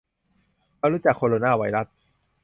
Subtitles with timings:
[0.79, 1.87] มารู้จักโคโรนาไวรัส